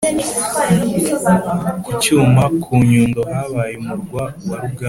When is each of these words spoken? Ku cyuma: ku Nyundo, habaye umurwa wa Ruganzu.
Ku 1.83 1.89
cyuma: 2.01 2.43
ku 2.63 2.73
Nyundo, 2.89 3.21
habaye 3.31 3.73
umurwa 3.81 4.21
wa 4.49 4.57
Ruganzu. 4.61 4.79